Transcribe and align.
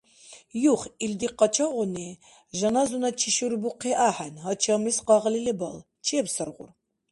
Юх, 0.73 0.81
илди 1.03 1.27
къачагъуни 1.39 2.09
жаназуначи 2.57 3.29
шурбухъи 3.35 3.93
ахӀен, 4.07 4.33
гьачамлис 4.43 4.97
къагъли 5.07 5.39
лебал. 5.45 5.77
Чебсаргъур… 6.05 6.69